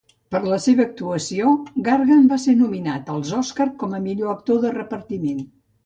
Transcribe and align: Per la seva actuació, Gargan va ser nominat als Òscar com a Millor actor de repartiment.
Per 0.35 0.39
la 0.51 0.57
seva 0.63 0.81
actuació, 0.85 1.51
Gargan 1.89 2.25
va 2.33 2.41
ser 2.47 2.57
nominat 2.65 3.15
als 3.19 3.37
Òscar 3.43 3.71
com 3.85 3.97
a 4.01 4.05
Millor 4.11 4.37
actor 4.37 4.63
de 4.69 4.77
repartiment. 4.83 5.51